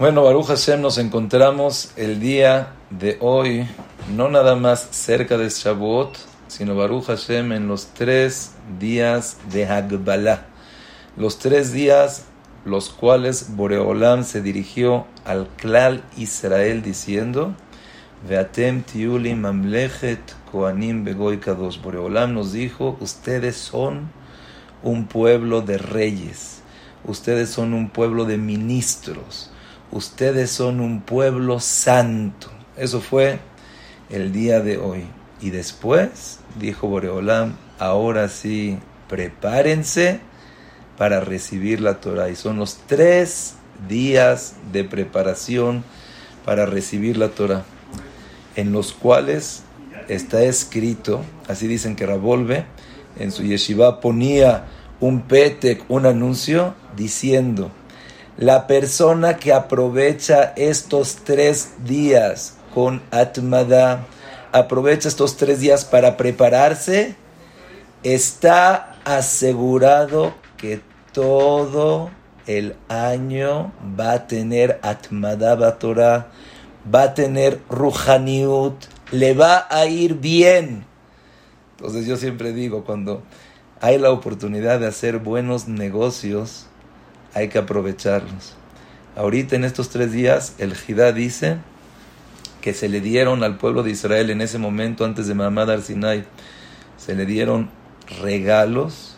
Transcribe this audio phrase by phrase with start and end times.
[0.00, 3.68] Bueno, Baruch Hashem, nos encontramos el día de hoy,
[4.16, 6.16] no nada más cerca de Shavuot,
[6.48, 10.46] sino Baruch Hashem en los tres días de Hagbalah.
[11.18, 12.24] Los tres días
[12.64, 17.54] los cuales Boreolam se dirigió al Klal Israel diciendo,
[18.26, 21.78] Veatem tiuli mamlechet koanim begoy kadosh.
[21.78, 24.10] Boreolam nos dijo, ustedes son
[24.82, 26.62] un pueblo de reyes,
[27.04, 29.49] ustedes son un pueblo de ministros
[29.92, 32.48] ustedes son un pueblo santo.
[32.76, 33.38] Eso fue
[34.08, 35.04] el día de hoy.
[35.40, 40.20] Y después, dijo Boreolam, ahora sí, prepárense
[40.96, 42.28] para recibir la Torah.
[42.28, 43.54] Y son los tres
[43.88, 45.84] días de preparación
[46.44, 47.64] para recibir la Torah,
[48.56, 49.62] en los cuales
[50.08, 52.64] está escrito, así dicen que Ravolve,
[53.18, 54.66] en su yeshiva ponía
[55.00, 57.70] un petec, un anuncio, diciendo,
[58.36, 64.06] la persona que aprovecha estos tres días con Atmada,
[64.52, 67.16] aprovecha estos tres días para prepararse,
[68.02, 70.80] está asegurado que
[71.12, 72.10] todo
[72.46, 76.28] el año va a tener Atmada Batorah,
[76.92, 78.74] va a tener Ruhaniut,
[79.12, 80.84] le va a ir bien.
[81.76, 83.22] Entonces yo siempre digo, cuando
[83.80, 86.66] hay la oportunidad de hacer buenos negocios,
[87.34, 88.56] hay que aprovecharlos.
[89.16, 91.58] Ahorita en estos tres días el Jidá dice
[92.60, 96.24] que se le dieron al pueblo de Israel en ese momento antes de Mahamad al-Sinai,
[96.96, 97.70] se le dieron
[98.20, 99.16] regalos,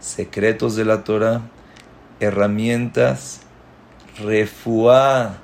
[0.00, 1.42] secretos de la Torah,
[2.20, 3.40] herramientas,
[4.18, 5.38] refuá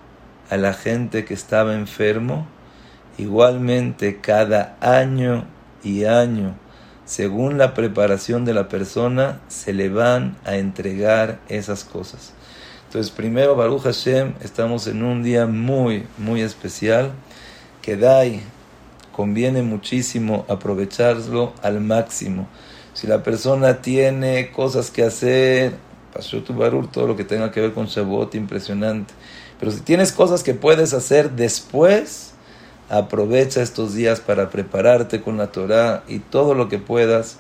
[0.51, 2.47] a la gente que estaba enfermo,
[3.17, 5.47] igualmente cada año
[5.83, 6.55] y año
[7.09, 12.35] según la preparación de la persona, se le van a entregar esas cosas.
[12.85, 17.13] Entonces, primero, Baruch Hashem, estamos en un día muy, muy especial,
[17.81, 18.43] que Dai
[19.11, 22.47] conviene muchísimo aprovecharlo al máximo.
[22.93, 25.73] Si la persona tiene cosas que hacer,
[26.13, 29.15] pasó tu Barur, todo lo que tenga que ver con Shabbat, impresionante.
[29.59, 32.28] Pero si tienes cosas que puedes hacer después,
[32.91, 37.37] Aprovecha estos días para prepararte con la Torah y todo lo que puedas,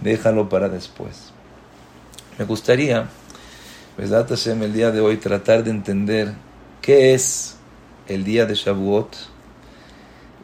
[0.00, 1.32] déjalo para después.
[2.38, 3.08] Me gustaría,
[3.98, 6.32] Besat Hashem, el día de hoy, tratar de entender
[6.80, 7.56] qué es
[8.08, 9.16] el día de Shavuot,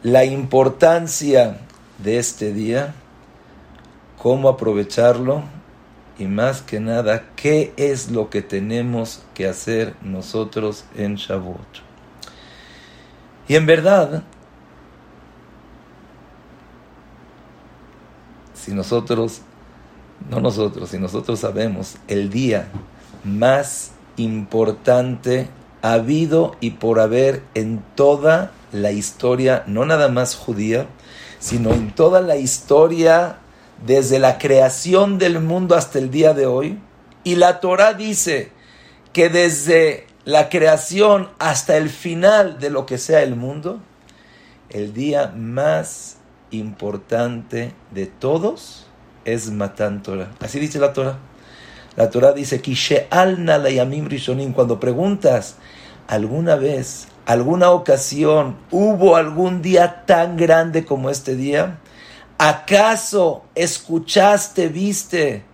[0.03, 1.57] la importancia
[1.97, 2.93] de este día,
[4.19, 5.43] cómo aprovecharlo
[6.19, 11.81] y más que nada, qué es lo que tenemos que hacer nosotros en Shavuot.
[13.47, 14.23] Y en verdad,
[18.63, 19.41] si nosotros,
[20.29, 22.69] no nosotros, si nosotros sabemos el día
[23.25, 25.49] más importante
[25.81, 30.87] habido y por haber en toda la historia, no nada más judía,
[31.39, 33.39] sino en toda la historia
[33.85, 36.79] desde la creación del mundo hasta el día de hoy.
[37.25, 38.51] Y la Torah dice
[39.11, 43.81] que desde la creación hasta el final de lo que sea el mundo,
[44.69, 46.17] el día más
[46.53, 48.87] importante de todos
[49.25, 50.31] es Matan Torah.
[50.39, 51.19] Así dice la Torah.
[51.95, 52.61] La Torah dice,
[54.53, 55.57] cuando preguntas,
[56.07, 61.79] ¿alguna vez, alguna ocasión, hubo algún día tan grande como este día?
[62.37, 65.45] ¿Acaso escuchaste, viste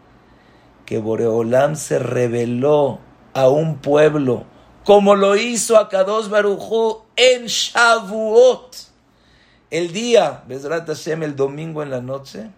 [0.85, 2.99] que Boreolam se reveló
[3.33, 4.45] a un pueblo
[4.89, 8.88] como lo hizo a Kadosh Barujú en Shavuot?
[9.71, 12.49] El día, Besrat Hashem, el domingo en la noche,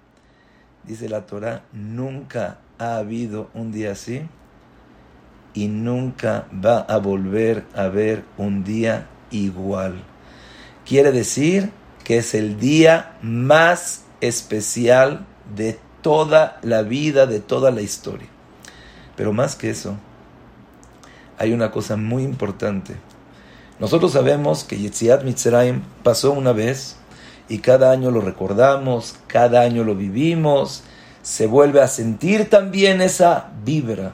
[0.86, 4.22] dice la Torah, nunca ha habido un día así
[5.54, 10.02] y nunca va a volver a haber un día igual.
[10.86, 11.72] Quiere decir
[12.06, 18.30] que es el día más especial de toda la vida, de toda la historia.
[19.18, 19.98] Pero más que eso,
[21.38, 22.96] hay una cosa muy importante.
[23.80, 27.01] Nosotros sabemos que Yetziat Mitzrayim pasó una vez
[27.52, 30.86] y cada año lo recordamos, cada año lo vivimos,
[31.22, 34.14] se vuelve a sentir también esa vibra.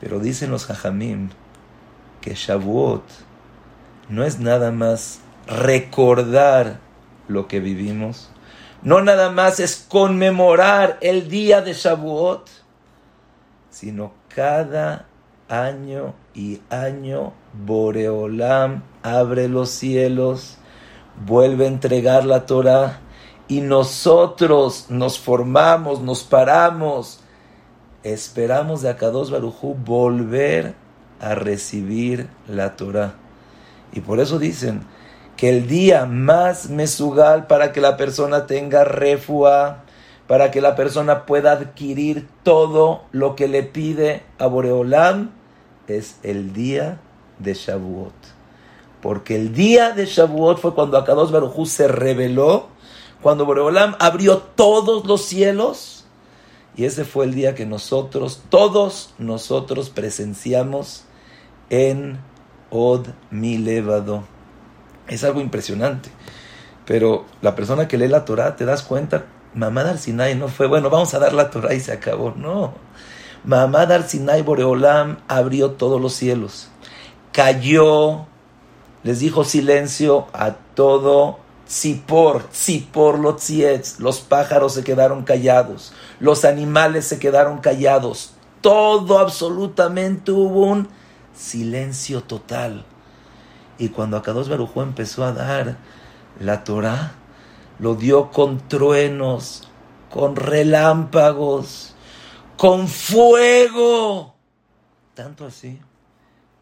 [0.00, 1.28] Pero dicen los hajamim
[2.22, 3.02] que Shavuot
[4.08, 6.78] no es nada más recordar
[7.28, 8.30] lo que vivimos,
[8.80, 12.48] no nada más es conmemorar el día de Shavuot,
[13.68, 15.04] sino cada
[15.50, 20.56] año y año Boreolam abre los cielos
[21.26, 23.00] vuelve a entregar la Torah
[23.48, 27.20] y nosotros nos formamos, nos paramos,
[28.02, 30.74] esperamos de Akados Barujú volver
[31.20, 33.14] a recibir la Torah.
[33.92, 34.82] Y por eso dicen
[35.36, 39.84] que el día más mesugal para que la persona tenga refua,
[40.26, 45.30] para que la persona pueda adquirir todo lo que le pide a Boreolam,
[45.88, 47.00] es el día
[47.38, 48.41] de Shavuot.
[49.02, 52.68] Porque el día de Shavuot fue cuando Akados Barujú se reveló,
[53.20, 56.04] cuando Boreolam abrió todos los cielos,
[56.76, 61.04] y ese fue el día que nosotros, todos nosotros presenciamos
[61.68, 62.18] en
[62.70, 64.24] Od Milevado.
[65.08, 66.10] Es algo impresionante.
[66.86, 70.66] Pero la persona que lee la Torah, te das cuenta, mamá Dar Sinai no fue,
[70.66, 72.32] bueno, vamos a dar la Torah y se acabó.
[72.36, 72.72] No.
[73.44, 76.68] Mamá Dar Sinai Boreolam abrió todos los cielos.
[77.32, 78.26] Cayó,
[79.02, 87.06] les dijo silencio a todo Tzipor, Tzipor los los pájaros se quedaron callados, los animales
[87.06, 90.88] se quedaron callados, todo absolutamente hubo un
[91.34, 92.84] silencio total.
[93.78, 95.78] Y cuando Akados Barujú empezó a dar
[96.38, 97.12] la Torah,
[97.78, 99.66] lo dio con truenos,
[100.10, 101.94] con relámpagos,
[102.56, 104.34] con fuego.
[105.14, 105.80] Tanto así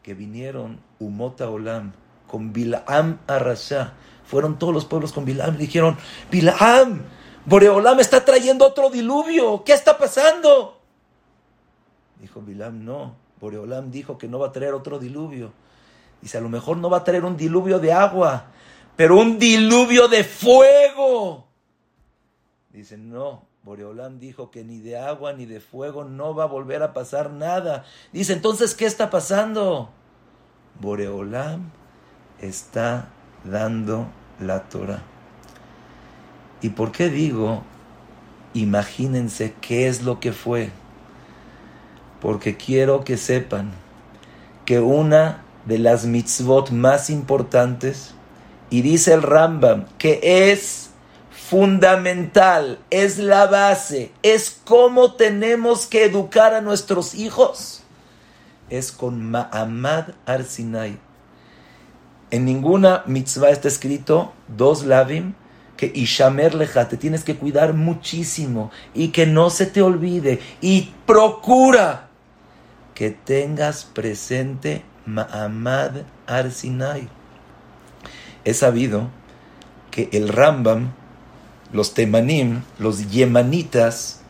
[0.03, 1.93] que vinieron Umota Olam
[2.31, 3.94] con Bilaam Arasha.
[4.25, 5.97] Fueron todos los pueblos con Bilaam y dijeron,
[6.31, 7.03] Bilaam,
[7.44, 9.65] Boreolam está trayendo otro diluvio.
[9.65, 10.81] ¿Qué está pasando?
[12.21, 13.17] Dijo Bilaam, no.
[13.41, 15.53] Boreolam dijo que no va a traer otro diluvio.
[16.23, 18.53] Dice, a lo mejor no va a traer un diluvio de agua,
[18.94, 21.49] pero un diluvio de fuego.
[22.69, 26.85] Dice, no, Boreolam dijo que ni de agua ni de fuego no va a volver
[26.85, 27.85] a pasar nada.
[28.12, 29.91] Dice, entonces, ¿qué está pasando?
[30.79, 31.80] Boreolam
[32.41, 33.09] está
[33.45, 34.07] dando
[34.39, 35.03] la Torah.
[36.63, 37.63] ¿Y por qué digo,
[38.55, 40.71] imagínense qué es lo que fue?
[42.21, 43.71] Porque quiero que sepan
[44.67, 48.15] que una de las mitzvot más importantes,
[48.71, 50.21] y dice el Rambam que
[50.53, 50.91] es
[51.31, 57.83] fundamental, es la base, es cómo tenemos que educar a nuestros hijos,
[58.69, 61.10] es con Ma'amad Arsinai.
[62.31, 65.35] En ninguna mitzvah está escrito dos lavim
[65.77, 70.93] que Ishamer leja, te tienes que cuidar muchísimo y que no se te olvide y
[71.06, 72.09] procura
[72.94, 77.09] que tengas presente Ma'amad Arsinai.
[78.44, 79.09] He sabido
[79.91, 80.93] que el Rambam,
[81.73, 84.21] los Temanim, los Yemanitas,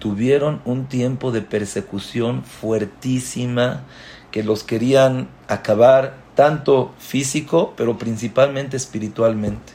[0.00, 3.84] tuvieron un tiempo de persecución fuertísima
[4.32, 9.72] que los querían acabar tanto físico, pero principalmente espiritualmente.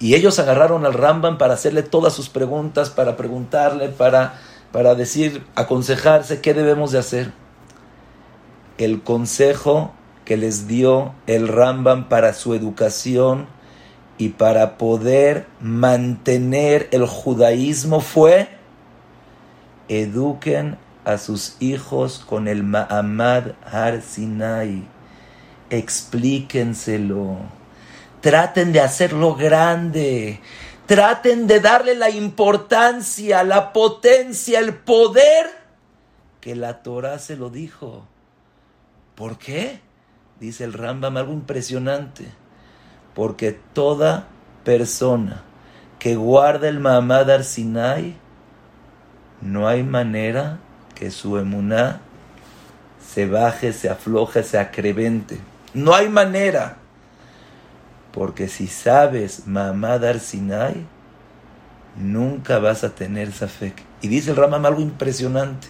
[0.00, 4.38] Y ellos agarraron al Rambam para hacerle todas sus preguntas, para preguntarle, para,
[4.70, 7.32] para decir, aconsejarse qué debemos de hacer
[8.78, 9.92] el consejo
[10.24, 13.46] que les dio el Rambam para su educación
[14.18, 18.48] y para poder mantener el judaísmo fue
[19.88, 24.86] eduquen a sus hijos con el Ma'amad Har Sinai.
[25.70, 27.38] Explíquenselo.
[28.20, 30.40] Traten de hacerlo grande.
[30.86, 35.46] Traten de darle la importancia, la potencia, el poder
[36.40, 38.06] que la Torah se lo dijo.
[39.14, 39.80] ¿Por qué?
[40.40, 42.26] Dice el Rambam algo impresionante.
[43.14, 44.28] Porque toda
[44.64, 45.42] persona
[45.98, 48.16] que guarda el Mahamad Arsinai,
[49.40, 50.58] no hay manera
[50.94, 52.00] que su emuná
[53.04, 55.38] se baje, se afloje, se acrevente.
[55.74, 56.78] No hay manera.
[58.12, 60.86] Porque si sabes Mahamad Arsinai,
[61.96, 63.74] nunca vas a tener esa fe.
[64.00, 65.68] Y dice el Rambam algo impresionante.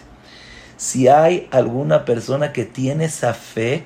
[0.77, 3.85] Si hay alguna persona que tiene fe,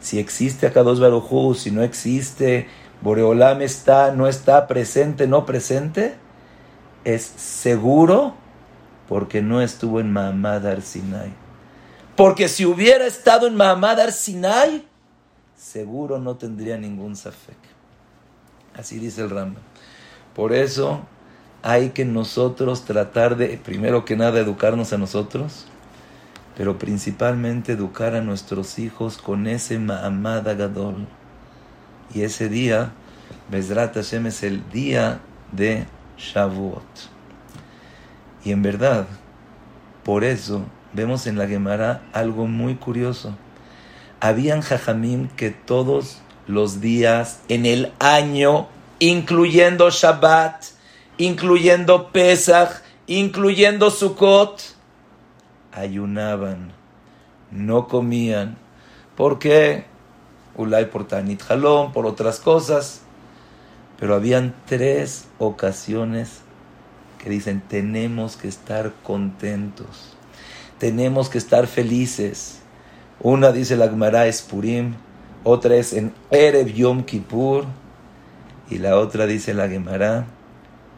[0.00, 2.66] si existe acá dos Barujú, si no existe,
[3.02, 6.16] Boreolam está, no está, presente, no presente,
[7.04, 8.34] es seguro
[9.08, 11.32] porque no estuvo en Mahamad Arsinai.
[12.16, 14.87] Porque si hubiera estado en Mahamad Arsinai,
[15.58, 17.58] seguro no tendría ningún Safek.
[18.74, 19.62] Así dice el Rambam.
[20.34, 21.02] Por eso
[21.62, 25.66] hay que nosotros tratar de, primero que nada, educarnos a nosotros
[26.58, 31.06] pero principalmente educar a nuestros hijos con ese Ma'amad Gadol.
[32.12, 32.90] Y ese día,
[33.48, 35.20] Bezrat Hashem es el día
[35.52, 35.86] de
[36.16, 36.82] Shavuot.
[38.44, 39.06] Y en verdad,
[40.02, 43.36] por eso vemos en la Gemara algo muy curioso.
[44.20, 50.64] Habían jajamim que todos los días en el año, incluyendo Shabbat,
[51.18, 54.62] incluyendo Pesach, incluyendo Sukkot,
[55.72, 56.78] ayunaban
[57.50, 58.56] no comían.
[59.16, 59.84] ¿Por qué?
[60.56, 63.02] Ulay por Tanit Jalón, por otras cosas.
[63.98, 66.40] Pero habían tres ocasiones
[67.18, 70.16] que dicen, tenemos que estar contentos,
[70.78, 72.60] tenemos que estar felices.
[73.20, 74.94] Una dice la Gemara es Purim,
[75.42, 77.64] otra es en Erev Yom Kippur,
[78.70, 80.26] y la otra dice la Gemara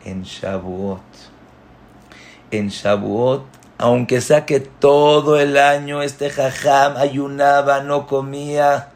[0.05, 1.01] en Shavuot.
[2.51, 3.45] En Shavuot,
[3.79, 8.91] aunque sea que todo el año este jajam ayunaba, no comía,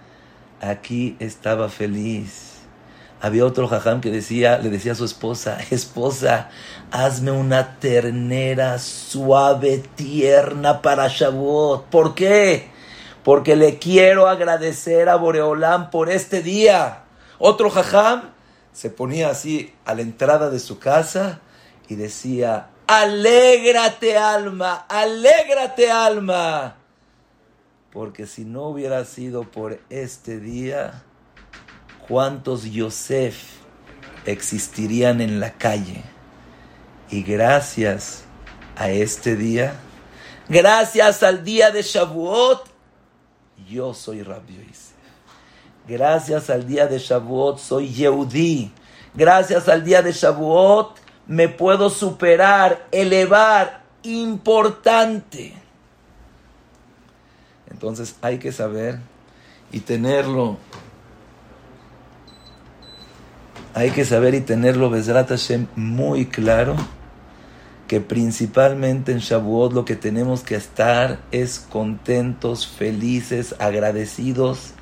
[0.60, 2.58] aquí estaba feliz.
[3.22, 6.50] Había otro jajam que decía, le decía a su esposa, esposa,
[6.90, 11.86] hazme una ternera suave, tierna para Shavuot.
[11.86, 12.73] ¿Por qué?
[13.24, 17.04] Porque le quiero agradecer a Boreolán por este día.
[17.38, 18.34] Otro jajam
[18.72, 21.40] se ponía así a la entrada de su casa
[21.88, 26.76] y decía, alégrate alma, alégrate alma.
[27.92, 31.04] Porque si no hubiera sido por este día,
[32.08, 33.36] ¿cuántos Yosef
[34.26, 36.02] existirían en la calle?
[37.10, 38.24] Y gracias
[38.76, 39.74] a este día,
[40.48, 42.73] gracias al día de Shavuot,
[43.68, 44.66] yo soy Rabbi.
[45.87, 48.70] Gracias al día de Shavuot soy Yehudi.
[49.14, 55.54] Gracias al día de Shavuot me puedo superar, elevar, importante.
[57.70, 58.99] Entonces hay que saber
[59.73, 60.58] y tenerlo.
[63.75, 66.76] Hay que saber y tenerlo, Besrat Hashem, muy claro
[67.94, 74.72] que principalmente en Shavuot lo que tenemos que estar es contentos, felices, agradecidos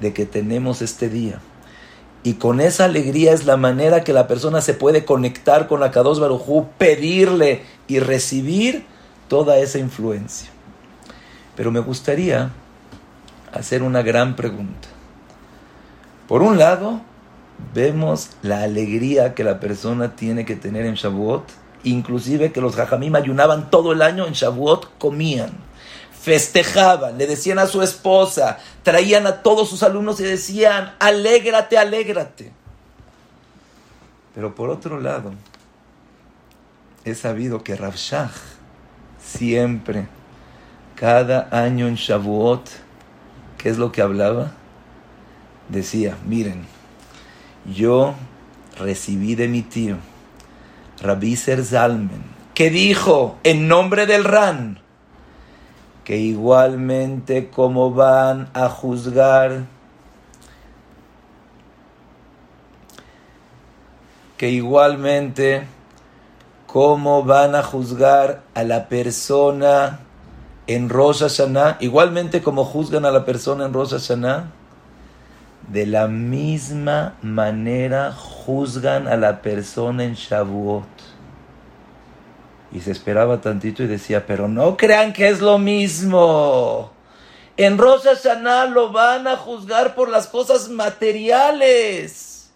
[0.00, 1.40] de que tenemos este día.
[2.22, 5.90] Y con esa alegría es la manera que la persona se puede conectar con la
[5.90, 8.86] Kadosh Barujú, pedirle y recibir
[9.28, 10.48] toda esa influencia.
[11.56, 12.50] Pero me gustaría
[13.52, 14.88] hacer una gran pregunta.
[16.28, 17.02] Por un lado,
[17.74, 23.14] vemos la alegría que la persona tiene que tener en Shavuot, inclusive que los jajamim
[23.14, 25.52] ayunaban todo el año, en Shavuot comían,
[26.20, 32.52] festejaban, le decían a su esposa, traían a todos sus alumnos y decían, alégrate, alégrate.
[34.34, 35.32] Pero por otro lado,
[37.04, 38.30] he sabido que Rabshah
[39.22, 40.08] siempre
[40.96, 42.68] cada año en Shavuot,
[43.58, 44.52] ¿qué es lo que hablaba?
[45.68, 46.66] Decía, miren,
[47.66, 48.14] yo
[48.78, 49.96] recibí de mi tío,
[51.04, 54.80] Rabbi Zalmen, que dijo en nombre del RAN,
[56.02, 59.66] que igualmente como van a juzgar,
[64.38, 65.66] que igualmente
[66.66, 70.00] como van a juzgar a la persona
[70.66, 74.50] en Rosh Hashanah, igualmente como juzgan a la persona en Rosh Hashanah,
[75.68, 80.84] de la misma manera juzgan a la persona en Shavuot.
[82.72, 86.92] Y se esperaba tantito y decía, pero no crean que es lo mismo.
[87.56, 92.50] En Rosh Hashanah lo van a juzgar por las cosas materiales.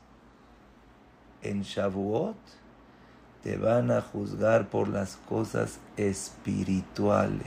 [1.41, 2.37] En Shavuot
[3.43, 7.47] te van a juzgar por las cosas espirituales.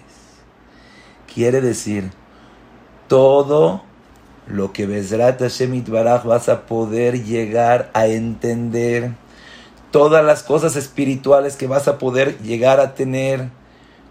[1.34, 2.12] Quiere decir,
[3.10, 3.84] todo
[4.52, 9.14] lo que Bezrat Hashem Baraj vas a poder llegar a entender,
[9.92, 13.50] todas las cosas espirituales que vas a poder llegar a tener,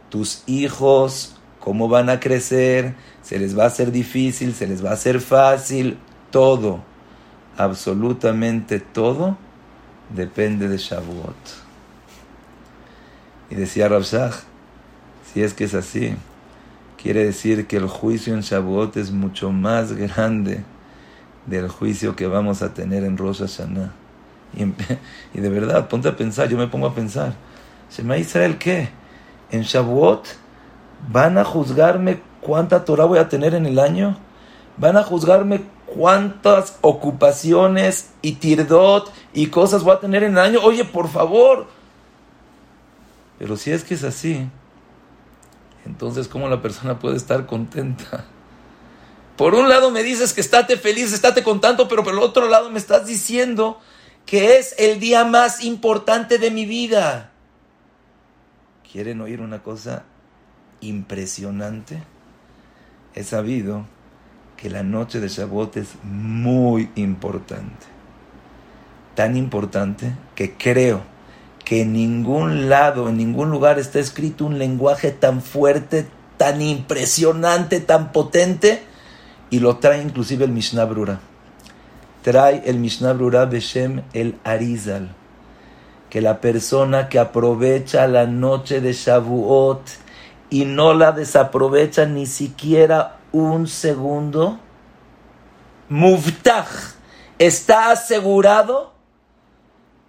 [0.09, 4.91] tus hijos, cómo van a crecer, se les va a hacer difícil, se les va
[4.91, 5.99] a hacer fácil,
[6.31, 6.83] todo,
[7.57, 9.37] absolutamente todo,
[10.09, 11.37] depende de Shavuot.
[13.51, 14.31] Y decía Rabshah,
[15.33, 16.17] si es que es así,
[17.03, 20.65] Quiere decir que el juicio en Shavuot es mucho más grande
[21.47, 23.93] del juicio que vamos a tener en Rosh Hashanah.
[24.55, 24.65] Y,
[25.41, 27.33] de verdad, ponte a pensar, yo me pongo a pensar,
[27.91, 28.91] ¿Shema Israel qué?
[29.51, 30.27] ¿En Shavuot
[31.11, 34.19] van a juzgarme cuánta Torah voy a tener en el año?
[34.77, 40.61] ¿Van a juzgarme cuántas ocupaciones y tirdot y cosas voy a tener en el año?
[40.63, 41.67] Oye, por favor.
[43.39, 44.51] Pero si es que es así,
[45.91, 48.25] entonces ¿cómo la persona puede estar contenta?
[49.37, 52.71] Por un lado me dices que estate feliz, estate contento, pero por el otro lado
[52.71, 53.81] me estás diciendo
[54.25, 57.33] que es el día más importante de mi vida.
[58.91, 60.05] ¿Quieren oír una cosa
[60.81, 62.03] impresionante?
[63.15, 63.87] He sabido
[64.57, 67.87] que la noche de Shabbat es muy importante.
[69.17, 71.03] Tan importante que creo
[71.71, 76.05] que en ningún lado, en ningún lugar está escrito un lenguaje tan fuerte,
[76.37, 78.83] tan impresionante, tan potente,
[79.51, 81.21] y lo trae inclusive el Mishnah Brura.
[82.23, 85.15] Trae el Mishnah Brura Beshem el Arizal,
[86.09, 89.83] que la persona que aprovecha la noche de Shavuot
[90.51, 94.59] y no la desaprovecha ni siquiera un segundo,
[95.89, 96.97] Muftach,
[97.39, 98.93] está asegurado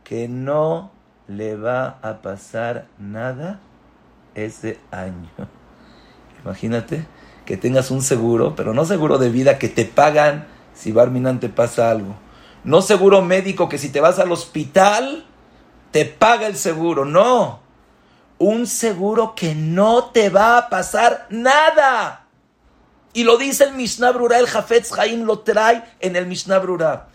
[0.04, 0.91] que no
[1.38, 3.60] le va a pasar nada
[4.36, 5.30] ese año.
[6.44, 7.06] Imagínate
[7.46, 11.50] que tengas un seguro, pero no seguro de vida que te pagan si Barminan te
[11.50, 12.16] pasa algo.
[12.64, 15.26] No seguro médico que si te vas al hospital
[15.92, 17.06] te paga el seguro.
[17.06, 17.60] No.
[18.38, 22.26] Un seguro que no te va a pasar nada.
[23.14, 27.10] Y lo dice el Mishnah Brura, el Jafetz Haim lo trae en el Mishnah Brura.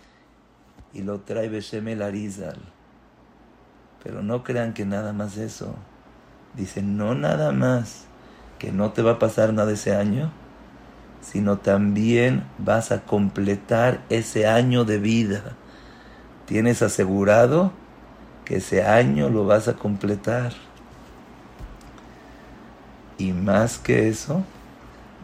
[0.93, 2.59] Y lo trae Beshem el Arizal.
[4.07, 5.75] Pero no crean que nada más eso.
[6.55, 8.05] Dice, no nada más
[8.57, 10.31] que no te va a pasar nada ese año,
[11.19, 15.57] sino también vas a completar ese año de vida.
[16.45, 17.73] Tienes asegurado
[18.45, 20.53] que ese año lo vas a completar.
[23.17, 24.41] Y más que eso,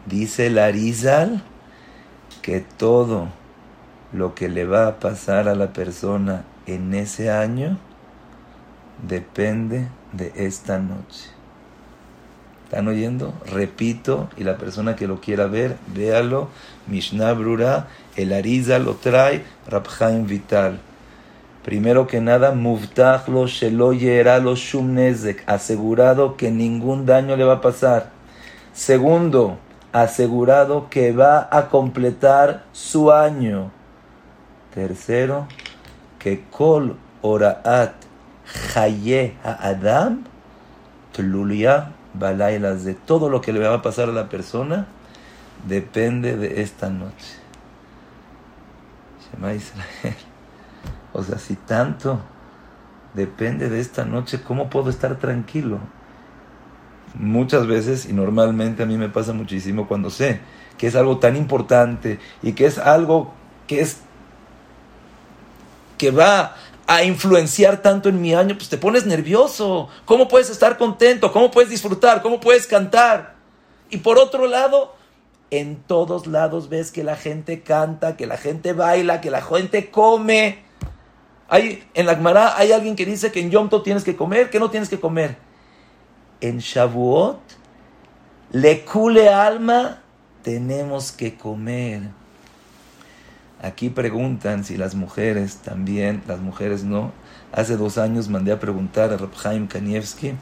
[0.04, 1.42] dice el Arizal
[2.42, 3.28] que todo
[4.12, 7.78] lo que le va a pasar a la persona en ese año
[9.02, 11.34] depende de esta noche.
[12.64, 13.34] ¿Están oyendo?
[13.46, 16.48] Repito, y la persona que lo quiera ver, véalo.
[16.86, 20.80] Mishnah Brura, el Ariza lo trae, Rabhaim Vital.
[21.64, 27.60] Primero que nada, Muftach lo Shelo lo Shumnezek, asegurado que ningún daño le va a
[27.60, 28.10] pasar.
[28.72, 29.58] Segundo,
[29.92, 33.70] asegurado que va a completar su año.
[34.74, 35.46] Tercero,
[36.18, 38.03] que Kol Oraat
[38.74, 40.24] Haye Adam
[41.12, 44.86] Tlulia Balailas de todo lo que le va a pasar a la persona
[45.66, 47.36] depende de esta noche.
[49.32, 50.16] Shema Israel.
[51.12, 52.20] O sea, si tanto
[53.14, 55.78] depende de esta noche, ¿cómo puedo estar tranquilo?
[57.14, 60.40] Muchas veces, y normalmente a mí me pasa muchísimo cuando sé
[60.76, 63.32] que es algo tan importante y que es algo
[63.66, 63.98] que es
[65.98, 69.88] que va a influenciar tanto en mi año, pues te pones nervioso.
[70.04, 71.32] ¿Cómo puedes estar contento?
[71.32, 72.22] ¿Cómo puedes disfrutar?
[72.22, 73.34] ¿Cómo puedes cantar?
[73.90, 74.94] Y por otro lado,
[75.50, 79.90] en todos lados ves que la gente canta, que la gente baila, que la gente
[79.90, 80.64] come.
[81.48, 84.50] Hay, en la Gemara hay alguien que dice que en Yom Tov tienes que comer,
[84.50, 85.36] que no tienes que comer.
[86.40, 87.40] En Shavuot,
[88.52, 90.02] le cule alma,
[90.42, 92.02] tenemos que comer.
[93.64, 97.12] Aquí preguntan si las mujeres también, las mujeres no.
[97.50, 100.34] Hace dos años mandé a preguntar a Rabhaim Kanievski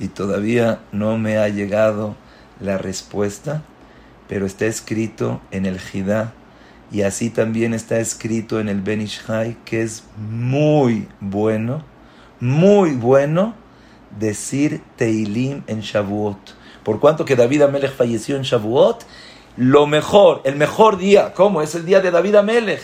[0.00, 2.16] y todavía no me ha llegado
[2.60, 3.62] la respuesta,
[4.26, 6.32] pero está escrito en el Jidá
[6.90, 11.84] y así también está escrito en el Benishai que es muy bueno,
[12.40, 13.54] muy bueno
[14.18, 16.56] decir Teilim en Shavuot.
[16.82, 19.04] Por cuanto que David Amelech falleció en Shavuot,
[19.56, 21.62] lo mejor, el mejor día, ¿cómo?
[21.62, 22.82] Es el día de David Amelech.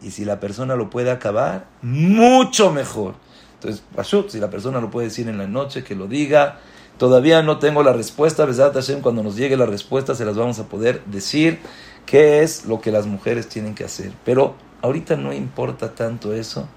[0.00, 3.14] Y si la persona lo puede acabar, mucho mejor.
[3.54, 3.82] Entonces,
[4.28, 6.58] si la persona lo puede decir en la noche, que lo diga.
[6.96, 10.64] Todavía no tengo la respuesta, Hashem, cuando nos llegue la respuesta se las vamos a
[10.64, 11.60] poder decir
[12.06, 14.12] qué es lo que las mujeres tienen que hacer.
[14.24, 16.68] Pero ahorita no importa tanto eso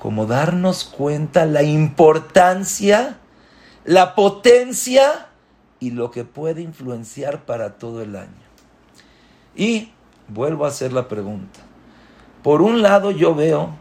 [0.00, 3.18] como darnos cuenta la importancia,
[3.84, 5.29] la potencia
[5.80, 8.28] y lo que puede influenciar para todo el año.
[9.56, 9.90] Y
[10.28, 11.60] vuelvo a hacer la pregunta.
[12.42, 13.74] Por un lado yo veo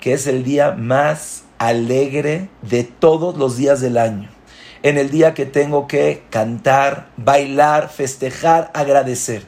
[0.00, 4.28] que es el día más alegre de todos los días del año.
[4.82, 9.44] En el día que tengo que cantar, bailar, festejar, agradecer.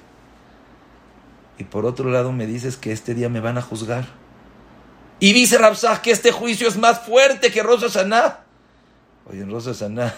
[1.58, 4.06] Y por otro lado me dices que este día me van a juzgar.
[5.20, 8.40] Y dice Rapsah que este juicio es más fuerte que Rosa Saná.
[9.28, 10.14] Oye, en Rosa Saná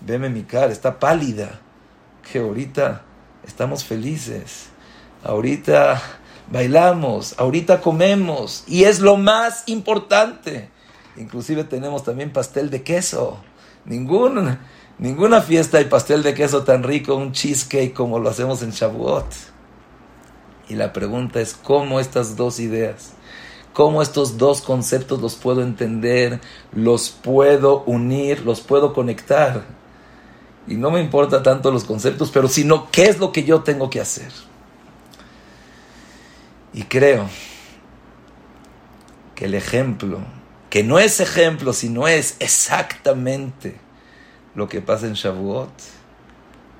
[0.00, 1.60] veme mi cara, está pálida,
[2.30, 3.02] que ahorita
[3.46, 4.68] estamos felices,
[5.22, 6.00] ahorita
[6.50, 10.70] bailamos, ahorita comemos, y es lo más importante.
[11.16, 13.38] Inclusive tenemos también pastel de queso.
[13.84, 14.58] Ningún,
[14.98, 19.26] ninguna fiesta hay pastel de queso tan rico, un cheesecake como lo hacemos en Shavuot.
[20.68, 23.12] Y la pregunta es, ¿cómo estas dos ideas?
[23.74, 26.40] ¿Cómo estos dos conceptos los puedo entender,
[26.72, 29.64] los puedo unir, los puedo conectar?
[30.66, 33.90] Y no me importa tanto los conceptos, pero sino qué es lo que yo tengo
[33.90, 34.32] que hacer.
[36.72, 37.28] Y creo
[39.34, 40.20] que el ejemplo,
[40.70, 43.76] que no es ejemplo, sino es exactamente
[44.54, 45.72] lo que pasa en Shavuot,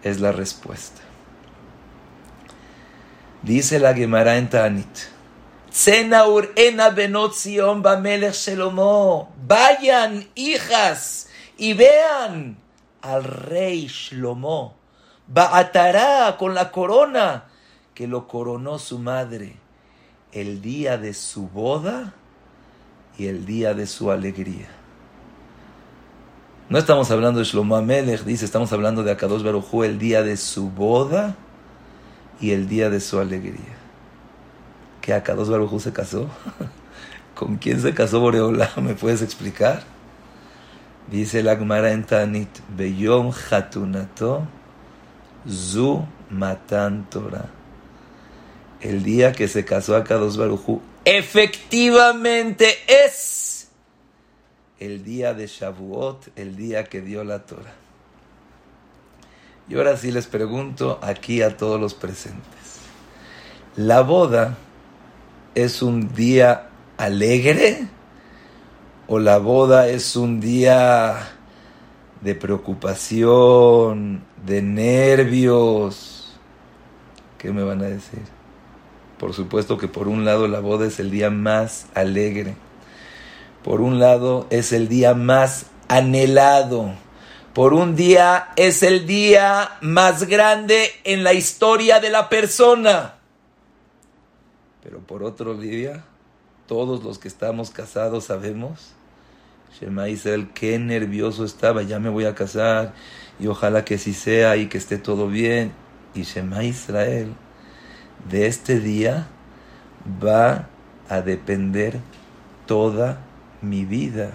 [0.02, 1.02] es la respuesta.
[3.42, 4.98] Dice la Gemara en Tanit.
[9.46, 12.63] Vayan, hijas, y vean
[13.04, 14.74] al rey Shlomo.
[15.28, 17.44] Baatará con la corona
[17.94, 19.56] que lo coronó su madre
[20.32, 22.14] el día de su boda
[23.16, 24.68] y el día de su alegría.
[26.68, 30.36] No estamos hablando de Shlomo Amelech, dice, estamos hablando de Akadosh Baruj el día de
[30.36, 31.36] su boda
[32.40, 33.76] y el día de su alegría.
[35.00, 36.28] ¿Que Akadosh Baruj se casó?
[37.34, 38.70] ¿Con quién se casó Boreola?
[38.76, 39.93] ¿Me puedes explicar?
[41.10, 44.46] Dice la Gemara en Tanit, Beyom Hatunato
[45.46, 46.06] Zu
[47.10, 47.50] Torah.
[48.80, 53.68] El día que se casó Akadosh Baruj efectivamente es
[54.80, 57.74] el día de Shavuot, el día que dio la Torah.
[59.68, 62.42] Y ahora sí les pregunto aquí a todos los presentes.
[63.76, 64.56] ¿La boda
[65.54, 67.88] es un día alegre
[69.06, 71.30] o la boda es un día
[72.20, 76.36] de preocupación, de nervios?
[77.38, 78.22] ¿Qué me van a decir?
[79.18, 82.56] Por supuesto que por un lado la boda es el día más alegre
[83.64, 86.92] por un lado, es el día más anhelado.
[87.54, 93.14] Por un día es el día más grande en la historia de la persona.
[94.82, 96.04] Pero por otro día,
[96.66, 98.92] todos los que estamos casados sabemos,
[99.78, 102.94] Shema Israel, qué nervioso estaba, ya me voy a casar
[103.40, 105.72] y ojalá que sí sea y que esté todo bien.
[106.14, 107.34] Y Shema Israel,
[108.30, 109.26] de este día
[110.24, 110.68] va
[111.08, 111.98] a depender
[112.66, 113.18] toda
[113.62, 114.32] mi vida.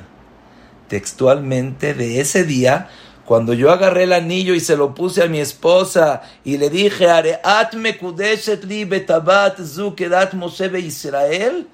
[0.90, 2.90] Textualmente de ese día,
[3.26, 7.08] cuando yo agarré el anillo y se lo puse a mi esposa y le dije,
[7.08, 10.34] Areat mekudeshet li betabat zu kedat
[10.80, 11.68] Israel,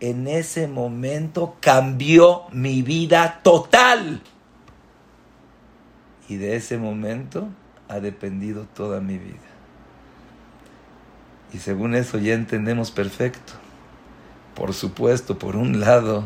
[0.00, 4.22] en ese momento cambió mi vida total.
[6.28, 7.48] Y de ese momento
[7.88, 9.38] ha dependido toda mi vida.
[11.52, 13.54] Y según eso ya entendemos perfecto.
[14.54, 16.24] Por supuesto, por un lado,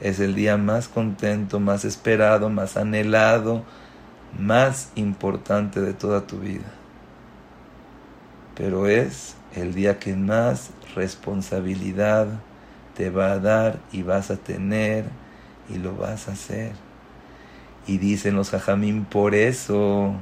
[0.00, 3.64] es el día más contento, más esperado, más anhelado,
[4.38, 6.72] más importante de toda tu vida.
[8.54, 12.28] Pero es el día que más responsabilidad
[12.94, 15.04] te va a dar y vas a tener
[15.68, 16.72] y lo vas a hacer.
[17.86, 20.14] Y dicen los jajamim, por eso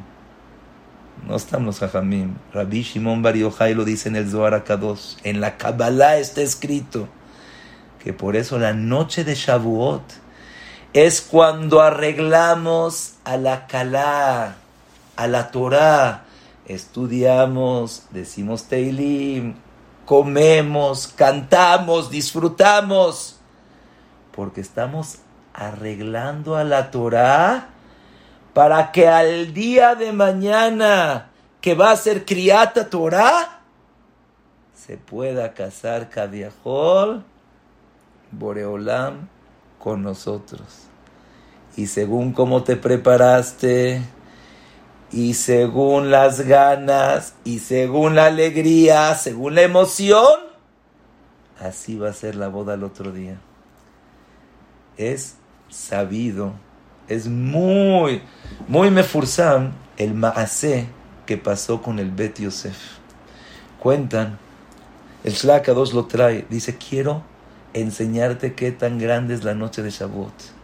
[1.27, 2.35] no están los jajamim.
[2.53, 5.19] Rabbi Shimon Bar Yochai lo dice en el Zohar Akados.
[5.23, 7.09] En la Kabbalah está escrito
[8.03, 10.03] que por eso la noche de Shavuot
[10.93, 14.57] es cuando arreglamos a la Kalá,
[15.17, 16.25] a la Torah,
[16.67, 19.55] estudiamos, decimos Teilim,
[20.05, 23.39] comemos, cantamos, disfrutamos,
[24.33, 25.19] porque estamos
[25.55, 27.69] arreglando a la Torah
[28.55, 33.61] para que al día de mañana que va a ser criata Torah
[34.75, 37.25] se pueda casar Kadiahol
[38.33, 39.29] Boreolam
[39.79, 40.87] con nosotros.
[41.77, 44.03] Y según cómo te preparaste,
[45.13, 50.41] y según las ganas, y según la alegría, según la emoción,
[51.61, 53.39] así va a ser la boda el otro día.
[54.97, 55.37] Es
[55.69, 56.55] sabido,
[57.09, 58.23] es muy,
[58.69, 60.87] muy mefursam el maasé
[61.27, 62.77] que pasó con el Bet Yosef.
[63.79, 64.39] Cuentan,
[65.25, 67.23] el Shlaka lo trae, dice, quiero
[67.75, 70.62] enseñarte qué tan grande es la noche de Shavuot.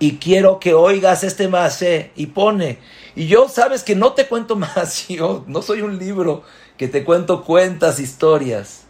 [0.00, 1.84] Y quiero que oigas este más
[2.16, 2.78] y pone.
[3.14, 6.42] Y yo sabes que no te cuento más, yo no soy un libro
[6.76, 8.84] que te cuento cuentas, historias.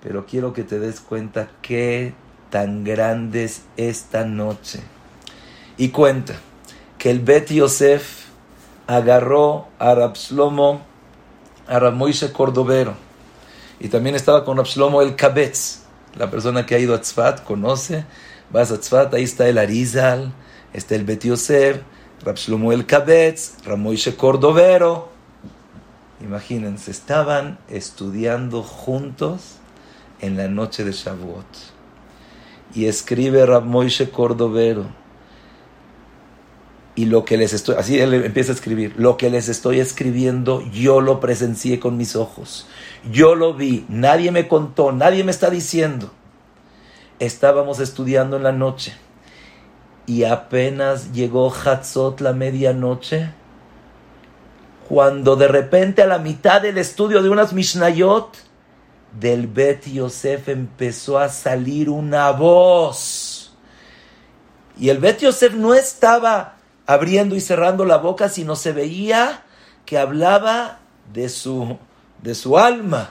[0.00, 2.14] Pero quiero que te des cuenta qué
[2.50, 4.80] tan grande es esta noche.
[5.76, 6.34] Y cuenta
[6.98, 8.26] que el Bet Yosef
[8.86, 10.82] agarró a Rapslomo,
[11.66, 12.94] a Ramoise Cordovero.
[13.80, 15.88] Y también estaba con Rapslomo el Kabetz
[16.18, 18.04] la persona que ha ido a Tzfat conoce.
[18.50, 18.72] Vas
[19.12, 20.32] ahí está el Arizal,
[20.72, 21.82] está el Bet Yosef,
[22.24, 22.36] Rab
[22.72, 25.10] el Kabetz, Ramoishe Cordovero.
[26.22, 29.56] Imagínense, estaban estudiando juntos
[30.20, 31.46] en la noche de Shavuot.
[32.74, 33.64] Y escribe Rab
[34.12, 34.86] Cordovero.
[36.96, 40.62] Y lo que les estoy, así él empieza a escribir, lo que les estoy escribiendo,
[40.72, 42.66] yo lo presencié con mis ojos.
[43.12, 46.10] Yo lo vi, nadie me contó, nadie me está diciendo.
[47.18, 48.94] Estábamos estudiando en la noche
[50.06, 53.30] y apenas llegó Hatzot la medianoche,
[54.88, 58.36] cuando de repente a la mitad del estudio de unas Mishnayot,
[59.20, 63.54] del Bet Yosef empezó a salir una voz.
[64.78, 69.42] Y el Bet Yosef no estaba abriendo y cerrando la boca, sino se veía
[69.84, 70.78] que hablaba
[71.12, 71.76] de su,
[72.22, 73.10] de su alma.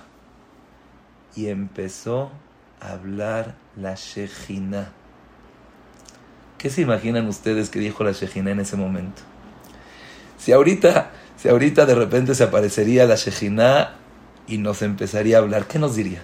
[1.36, 2.32] Y empezó
[2.80, 4.92] hablar la Shejina.
[6.58, 9.22] ¿Qué se imaginan ustedes que dijo la Shejina en ese momento?
[10.38, 13.94] Si ahorita si ahorita de repente se aparecería la Shejina
[14.48, 16.24] y nos empezaría a hablar, ¿qué nos diría?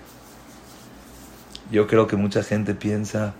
[1.71, 3.35] Yo creo que mucha gente piensa,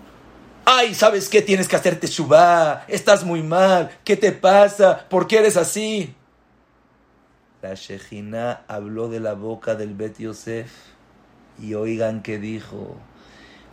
[0.64, 1.42] ay, ¿sabes qué?
[1.42, 5.08] Tienes que hacerte shubá, estás muy mal, ¿qué te pasa?
[5.08, 6.14] ¿Por qué eres así?
[7.60, 10.70] La Shejina habló de la boca del Bet Yosef
[11.60, 12.96] y oigan que dijo,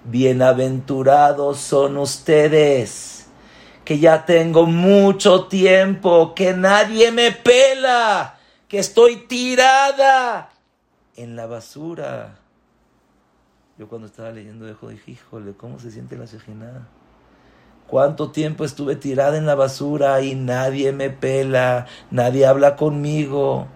[0.06, 3.22] bienaventurados son ustedes
[3.86, 10.50] que ya tengo mucho tiempo, que nadie me pela, que estoy tirada
[11.15, 12.38] en la basura.
[13.78, 16.88] Yo cuando estaba leyendo dejo dije, híjole, ¿cómo se siente la Shejina?
[17.88, 23.67] ¿Cuánto tiempo estuve tirada en la basura y nadie me pela, nadie habla conmigo?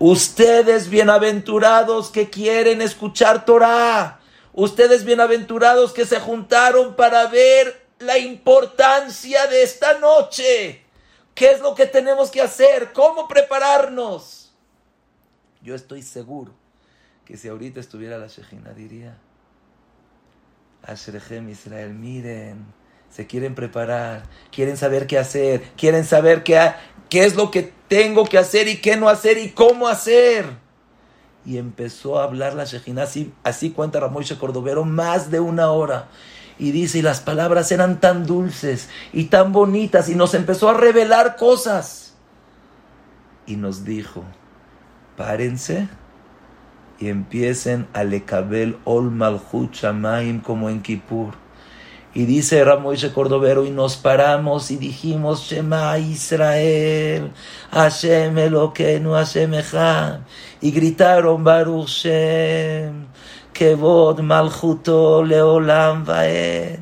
[0.00, 4.20] Ustedes bienaventurados que quieren escuchar Torah.
[4.52, 10.84] Ustedes bienaventurados que se juntaron para ver la importancia de esta noche.
[11.34, 12.92] ¿Qué es lo que tenemos que hacer?
[12.92, 14.52] ¿Cómo prepararnos?
[15.62, 16.54] Yo estoy seguro
[17.24, 19.18] que si ahorita estuviera la Shejina diría,
[20.84, 22.66] Ashrechem Israel, miren,
[23.10, 26.72] se quieren preparar, quieren saber qué hacer, quieren saber qué,
[27.08, 30.46] qué es lo que tengo que hacer y qué no hacer y cómo hacer.
[31.44, 33.06] Y empezó a hablar la Shejina,
[33.42, 36.08] así, cuenta Ramoisha Cordovero, más de una hora.
[36.58, 40.74] Y dice, y las palabras eran tan dulces y tan bonitas y nos empezó a
[40.74, 42.14] revelar cosas.
[43.46, 44.24] Y nos dijo,
[45.16, 45.88] párense
[46.98, 51.34] y empiecen a lekabel ol malchut shamaim como en Kippur.
[52.14, 57.32] Y dice Ramoishe Cordovero, y nos paramos y dijimos, Shema Israel,
[57.70, 60.20] Hashem Elokeinu, Hashem Echad.
[60.60, 63.06] Y gritaron, Baruch Shem,
[63.52, 66.78] Kevod Malchuto Leolam Vaed.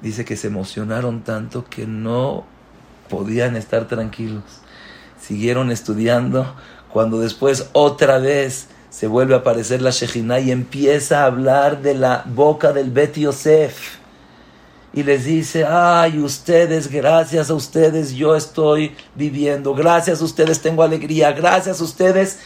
[0.00, 2.44] Dice que se emocionaron tanto que no
[3.08, 4.42] podían estar tranquilos.
[5.20, 6.56] Siguieron estudiando
[6.92, 11.94] cuando después otra vez se vuelve a aparecer la Shejina y empieza a hablar de
[11.94, 13.96] la boca del Bet Yosef.
[14.92, 20.82] Y les dice, ay, ustedes, gracias a ustedes yo estoy viviendo, gracias a ustedes tengo
[20.82, 22.40] alegría, gracias a ustedes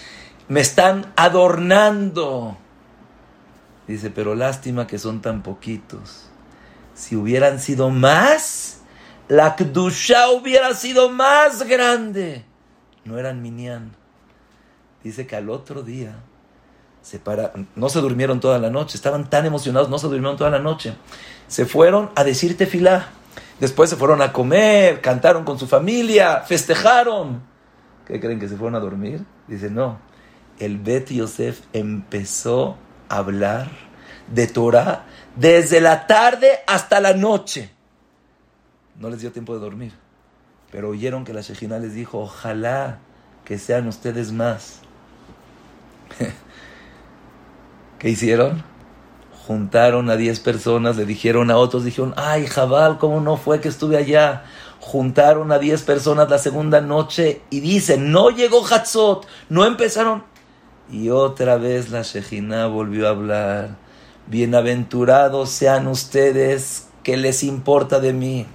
[0.47, 2.57] me están adornando.
[3.89, 6.29] Dice, pero lástima que son tan poquitos.
[6.95, 8.83] Si hubieran sido más,
[9.27, 12.45] la Kdusha hubiera sido más grande.
[13.05, 13.97] No eran minyan.
[15.03, 16.23] Dice que al otro día
[17.07, 17.21] se
[17.77, 20.97] no se durmieron toda la noche, estaban tan emocionados, no se durmieron toda la noche.
[21.47, 23.11] Se fueron a decir tefilá.
[23.61, 27.43] Después se fueron a comer, cantaron con su familia, festejaron.
[28.09, 29.25] ¿Qué creen que se fueron a dormir?
[29.47, 30.01] Dice, no,
[30.59, 32.77] el Bet Yosef empezó
[33.09, 33.71] a hablar
[34.27, 35.05] de Torah
[35.37, 37.71] desde la tarde hasta la noche.
[38.99, 39.93] No les dio tiempo de dormir,
[40.73, 42.99] pero oyeron que la Shejina les dijo, ojalá
[43.45, 44.81] que sean ustedes más.
[47.99, 48.65] ¿Qué hicieron?
[49.47, 53.69] Juntaron a 10 personas, le dijeron a otros, dijeron, ay, Jabal, ¿cómo no fue que
[53.69, 54.45] estuve allá?
[54.81, 60.25] Juntaron a 10 personas la segunda noche y dicen, no llegó Hatzot, no empezaron
[60.91, 63.77] y otra vez la Shejina volvió a hablar.
[64.27, 68.47] Bienaventurados sean ustedes que les importa de mí.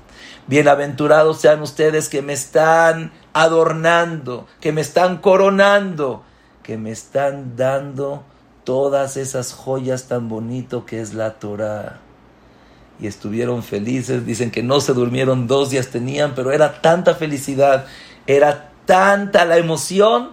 [0.47, 6.23] Bienaventurados sean ustedes que me están adornando, que me están coronando,
[6.63, 8.23] que me están dando
[8.63, 12.00] todas esas joyas tan bonito que es la Torah.
[13.00, 17.86] Y estuvieron felices, dicen que no se durmieron dos días tenían, pero era tanta felicidad,
[18.28, 20.32] era tanta la emoción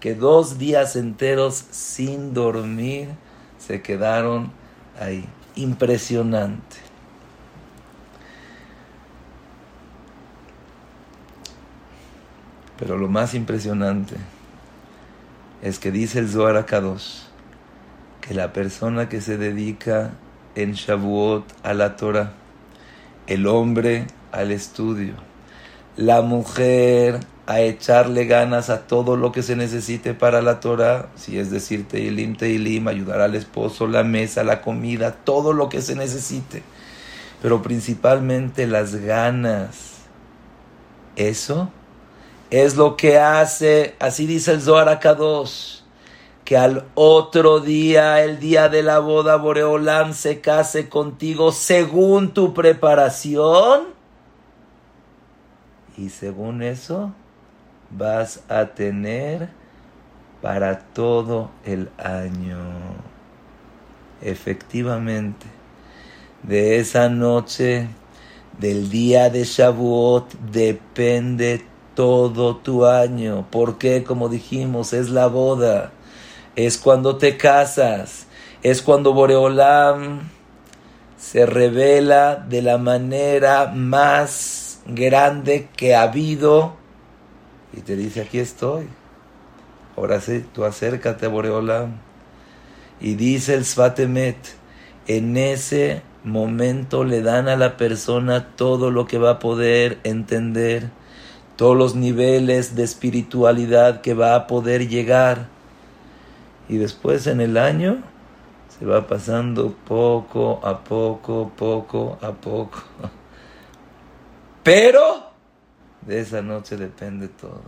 [0.00, 3.08] que dos días enteros sin dormir
[3.58, 4.52] se quedaron
[5.00, 5.24] ahí.
[5.54, 6.76] Impresionante.
[12.78, 14.16] Pero lo más impresionante
[15.62, 17.25] es que dice el Zohar Kadosh
[18.26, 20.12] que la persona que se dedica
[20.54, 22.32] en Shavuot a la Torah,
[23.26, 25.14] el hombre al estudio,
[25.96, 31.38] la mujer a echarle ganas a todo lo que se necesite para la Torah, si
[31.38, 35.94] es decir, Teilim, Teilim, ayudar al esposo, la mesa, la comida, todo lo que se
[35.94, 36.64] necesite,
[37.40, 39.92] pero principalmente las ganas.
[41.14, 41.70] Eso
[42.50, 45.85] es lo que hace, así dice el Zohar Kadosh,
[46.46, 52.54] que al otro día, el día de la boda, Boreolam se case contigo según tu
[52.54, 53.88] preparación.
[55.98, 57.12] Y según eso,
[57.90, 59.48] vas a tener
[60.40, 62.58] para todo el año.
[64.22, 65.46] Efectivamente,
[66.44, 67.88] de esa noche,
[68.60, 73.48] del día de Shavuot, depende todo tu año.
[73.50, 75.90] porque Como dijimos, es la boda.
[76.56, 78.26] Es cuando te casas.
[78.62, 80.28] Es cuando Boreolam
[81.16, 86.74] se revela de la manera más grande que ha habido
[87.76, 88.88] y te dice, aquí estoy.
[89.96, 91.98] Ahora sí, tú acércate a Boreolam.
[93.00, 94.36] Y dice el Svatemet,
[95.06, 100.90] en ese momento le dan a la persona todo lo que va a poder entender,
[101.56, 105.48] todos los niveles de espiritualidad que va a poder llegar.
[106.68, 108.02] Y después en el año
[108.78, 112.82] se va pasando poco a poco, poco a poco.
[114.62, 115.30] Pero
[116.02, 117.62] de esa noche depende todo.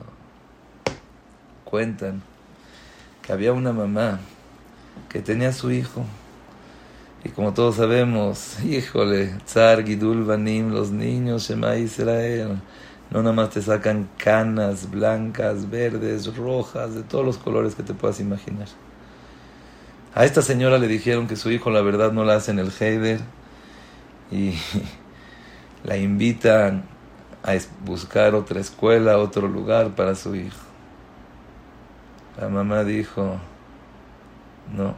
[1.65, 2.23] Cuentan
[3.23, 4.21] que había una mamá
[5.09, 6.05] que tenía su hijo.
[7.25, 12.61] Y como todos sabemos, híjole, Tsar Gidul Banim, los niños, Shema Israel,
[13.11, 17.95] no nada más te sacan canas blancas, verdes, rojas, de todos los colores que te
[17.95, 18.69] puedas imaginar.
[20.15, 22.73] A esta señora le dijeron que su hijo, la verdad, no la hace en el
[22.73, 23.21] Heider
[24.31, 24.55] y
[25.85, 26.85] la invitan
[27.43, 30.59] a buscar otra escuela, otro lugar para su hijo.
[32.41, 33.39] La mamá dijo,
[34.75, 34.95] no.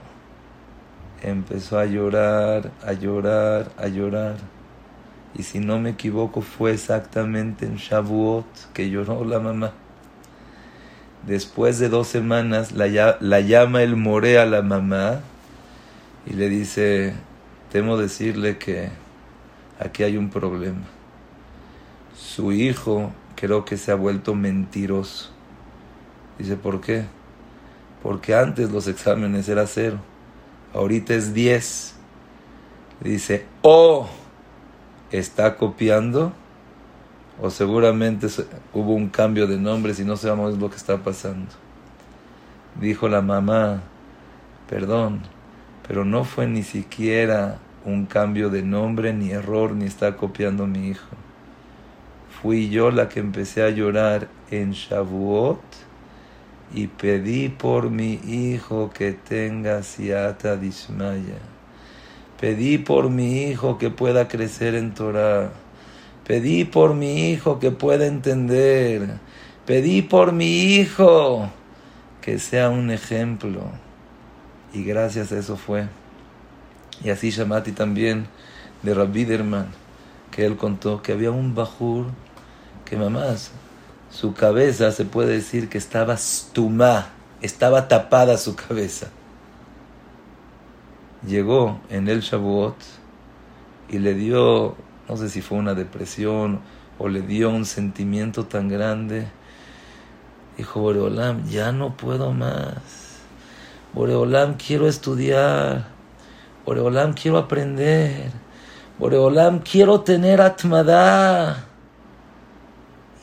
[1.23, 4.37] Empezó a llorar, a llorar, a llorar.
[5.35, 9.73] Y si no me equivoco, fue exactamente en Shavuot que lloró la mamá.
[11.27, 15.21] Después de dos semanas, la, la llama el more a la mamá
[16.27, 17.15] y le dice,
[17.71, 18.89] temo decirle que
[19.79, 20.83] aquí hay un problema.
[22.17, 25.31] Su hijo creo que se ha vuelto mentiroso.
[26.39, 27.05] Dice, ¿por qué?
[28.03, 29.99] porque antes los exámenes era cero,
[30.73, 31.95] ahorita es 10.
[33.01, 34.09] Dice, o
[35.11, 36.33] está copiando,
[37.41, 38.27] o seguramente
[38.73, 41.51] hubo un cambio de nombres y no sabemos lo que está pasando.
[42.81, 43.83] Dijo la mamá,
[44.69, 45.23] perdón,
[45.87, 50.89] pero no fue ni siquiera un cambio de nombre, ni error, ni está copiando mi
[50.89, 51.17] hijo.
[52.43, 55.61] Fui yo la que empecé a llorar en Shavuot
[56.73, 61.39] y pedí por mi hijo que tenga siata dismaya.
[62.41, 65.51] Pedí por mi hijo que pueda crecer en Torah.
[66.31, 69.19] Pedí por mi hijo que pueda entender.
[69.67, 71.51] Pedí por mi hijo
[72.23, 73.63] que sea un ejemplo.
[74.73, 75.89] Y gracias a eso fue.
[77.03, 78.29] Y así Shamati también
[78.85, 79.73] de Rabbi Derman,
[80.31, 82.07] que él contó que había un bajur
[82.85, 83.51] que mamás
[84.09, 87.09] su cabeza se puede decir que estaba stumá,
[87.43, 89.09] estaba tapada su cabeza.
[91.27, 92.77] Llegó en el Shavuot
[93.89, 94.77] y le dio,
[95.11, 96.61] no sé si fue una depresión
[96.97, 99.27] o le dio un sentimiento tan grande.
[100.57, 102.77] Dijo Boreolam, ya no puedo más.
[103.93, 105.89] Boreolam, quiero estudiar.
[106.65, 108.31] Boreolam, quiero aprender.
[109.01, 111.67] Boreolam, quiero tener atmadá.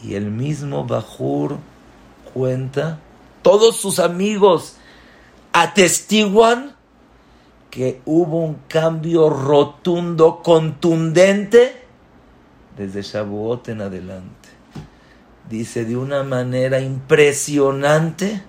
[0.03, 1.55] Y el mismo Bajur
[2.33, 2.99] cuenta,
[3.41, 4.75] todos sus amigos
[5.53, 6.75] atestiguan
[7.77, 11.79] que hubo un cambio rotundo, contundente,
[12.75, 14.49] desde Shavuot en adelante.
[15.47, 18.41] Dice de una manera impresionante,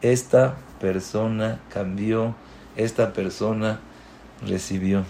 [0.00, 2.34] esta persona cambió,
[2.74, 3.80] esta persona
[4.46, 5.04] recibió.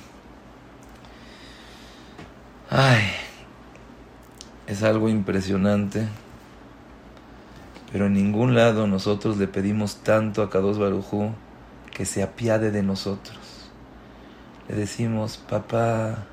[2.70, 3.04] Ay,
[4.66, 6.08] es algo impresionante,
[7.92, 11.30] pero en ningún lado nosotros le pedimos tanto a Kadosh Barujú
[11.98, 13.36] que se apiade de nosotros.
[14.68, 16.26] Le decimos, papá,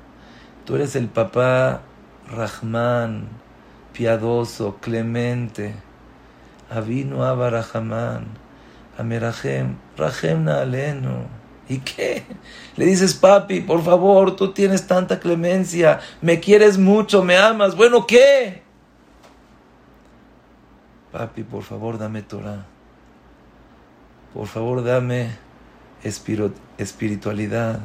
[0.64, 1.82] tú eres el papá
[2.30, 3.26] Rahman,
[3.92, 5.74] piadoso, clemente,
[6.70, 8.28] Avinu Abba Rahman,
[8.96, 11.26] Amerahem, Rahem Naalenu.
[11.68, 12.24] ¿Y qué?
[12.76, 17.74] Le dices, papi, por favor, tú tienes tanta clemencia, me quieres mucho, me amas.
[17.74, 18.62] Bueno, ¿qué?
[21.10, 22.66] Papi, por favor, dame Torah.
[24.32, 25.44] Por favor, dame
[26.06, 27.80] espiritualidad.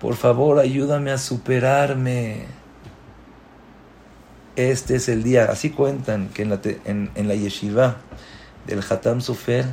[0.00, 2.46] Por favor, ayúdame a superarme.
[4.56, 5.46] este es el día.
[5.50, 7.96] Así cuentan que en la, en, la yeshiva
[8.66, 9.66] del Hatam Sofer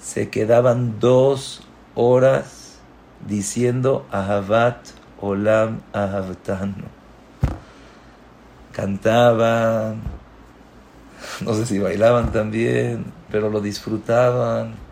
[0.00, 1.62] se quedaban dos
[1.94, 2.78] horas
[3.26, 4.78] diciendo Ahavat
[5.20, 6.84] Olam Ahavtanu.
[8.72, 10.00] Cantaban,
[11.40, 14.87] no sé si bailaban también, pero lo disfrutaban.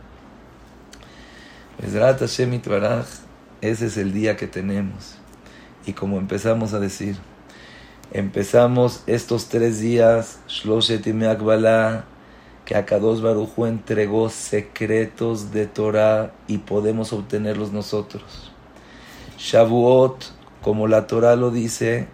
[3.61, 5.17] Ese es el día que tenemos.
[5.87, 7.17] Y como empezamos a decir,
[8.13, 12.05] empezamos estos tres días, Shloshet Akbala,
[12.65, 18.51] que Akados Barujo entregó secretos de Torah y podemos obtenerlos nosotros.
[19.39, 20.25] Shavuot,
[20.63, 22.09] como la Torah lo dice,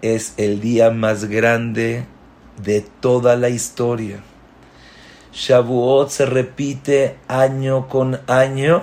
[0.00, 2.06] es el día más grande
[2.62, 4.22] de toda la historia.
[5.32, 8.82] Shavuot se repite año con año,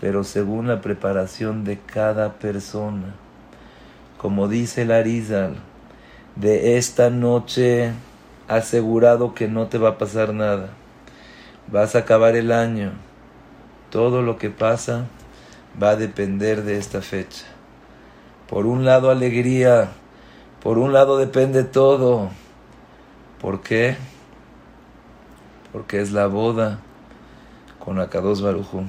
[0.00, 3.14] pero según la preparación de cada persona.
[4.16, 5.56] Como dice el Arizal,
[6.36, 7.92] de esta noche
[8.48, 10.70] asegurado que no te va a pasar nada.
[11.68, 12.92] Vas a acabar el año.
[13.90, 15.06] Todo lo que pasa
[15.82, 17.44] va a depender de esta fecha.
[18.48, 19.90] Por un lado alegría,
[20.62, 22.30] por un lado depende todo.
[23.40, 23.96] ¿Por qué?
[25.74, 26.78] Porque es la boda
[27.80, 28.84] con Akados Barujú.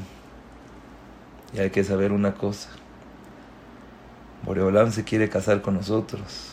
[1.52, 2.70] Y hay que saber una cosa.
[4.44, 6.52] Boreolam se quiere casar con nosotros.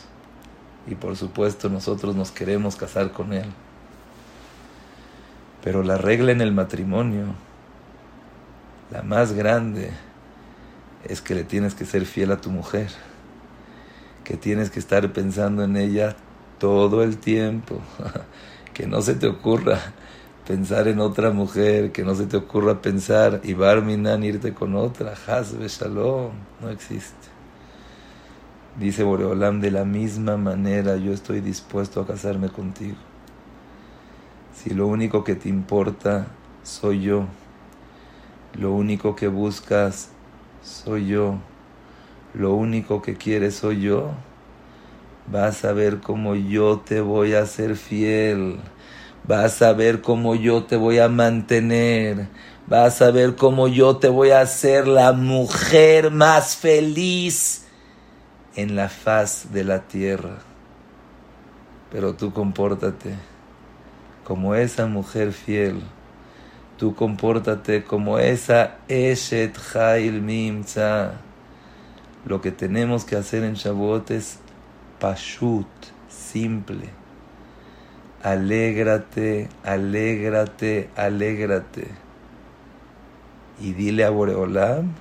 [0.87, 3.45] Y por supuesto nosotros nos queremos casar con él.
[5.63, 7.25] Pero la regla en el matrimonio,
[8.89, 9.91] la más grande,
[11.03, 12.89] es que le tienes que ser fiel a tu mujer,
[14.23, 16.15] que tienes que estar pensando en ella
[16.57, 17.81] todo el tiempo,
[18.73, 19.79] que no se te ocurra
[20.45, 25.13] pensar en otra mujer, que no se te ocurra pensar y Barminan irte con otra,
[25.27, 26.31] Hasbe Shalom,
[26.61, 27.29] no existe.
[28.79, 32.97] Dice Boreolam, de la misma manera yo estoy dispuesto a casarme contigo.
[34.55, 36.27] Si lo único que te importa
[36.63, 37.25] soy yo,
[38.59, 40.09] lo único que buscas
[40.63, 41.35] soy yo.
[42.33, 44.11] Lo único que quieres soy yo.
[45.31, 48.59] Vas a ver cómo yo te voy a hacer fiel.
[49.27, 52.27] Vas a ver cómo yo te voy a mantener.
[52.67, 57.65] Vas a ver cómo yo te voy a hacer la mujer más feliz
[58.55, 60.39] en la faz de la tierra.
[61.91, 63.15] Pero tú compórtate
[64.23, 65.81] como esa mujer fiel
[66.83, 71.13] tú compórtate como esa Eshet Hail Mimza.
[72.25, 74.39] Lo que tenemos que hacer en Shavuot es
[74.99, 75.67] Pashut,
[76.09, 77.02] simple.
[78.23, 81.87] Alégrate, alégrate, alégrate.
[83.59, 84.93] Y dile a Boreolam,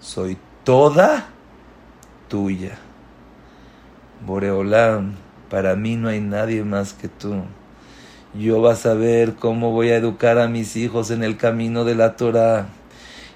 [0.00, 1.28] soy toda
[2.28, 2.78] tuya.
[4.24, 5.16] Boreolam,
[5.50, 7.42] para mí no hay nadie más que tú
[8.34, 11.94] yo vas a ver cómo voy a educar a mis hijos en el camino de
[11.94, 12.66] la Torah.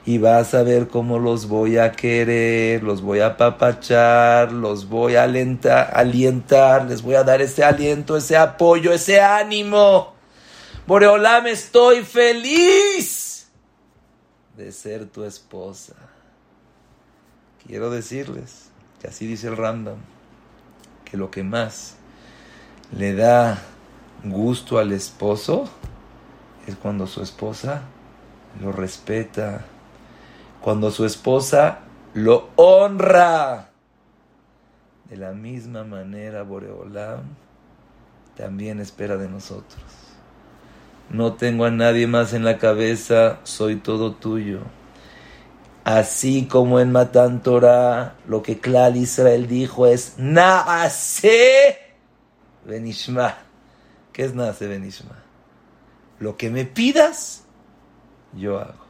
[0.05, 5.14] Y vas a ver cómo los voy a querer, los voy a apapachar, los voy
[5.14, 10.14] a alentar, alientar, les voy a dar ese aliento, ese apoyo, ese ánimo.
[10.86, 13.48] Boreolam, estoy feliz
[14.57, 15.94] de ser tu esposa.
[17.64, 19.98] Quiero decirles que así dice el Random,
[21.05, 21.94] que lo que más
[22.96, 23.62] le da
[24.24, 25.68] gusto al esposo
[26.66, 27.82] es cuando su esposa
[28.61, 29.64] lo respeta,
[30.62, 31.80] cuando su esposa
[32.14, 33.70] lo honra.
[35.08, 37.22] De la misma manera, Boreolam
[38.36, 39.82] también espera de nosotros.
[41.10, 44.60] No tengo a nadie más en la cabeza, soy todo tuyo.
[45.84, 51.76] Así como en Matan Torah, lo que Klal Israel dijo es Naase
[52.64, 53.36] Benishma.
[54.12, 55.22] ¿Qué es Nase Benishma?
[56.18, 57.44] Lo que me pidas,
[58.32, 58.82] yo hago.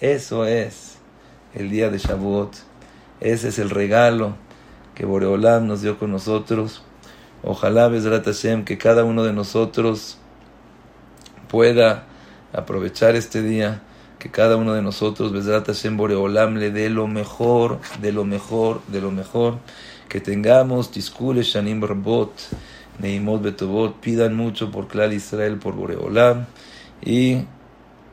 [0.00, 0.98] Eso es
[1.54, 2.54] el día de Shavuot.
[3.20, 4.36] Ese es el regalo
[4.94, 6.82] que Boreolam nos dio con nosotros.
[7.42, 10.18] Ojalá, Bezrat Hashem, que cada uno de nosotros
[11.48, 12.04] pueda
[12.52, 13.82] aprovechar este día,
[14.18, 18.82] que cada uno de nosotros, Bezrat Hashem, Boreolam, le dé lo mejor, de lo mejor,
[18.88, 19.60] de lo mejor.
[20.10, 22.32] Que tengamos Tiskule Shanim Barbot
[22.98, 26.44] Neimot Betobot, pidan mucho por Clar Israel, por Boreolam.
[27.02, 27.44] Y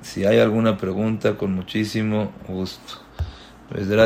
[0.03, 3.01] si hay alguna pregunta, con muchísimo gusto.
[3.69, 3.87] Pues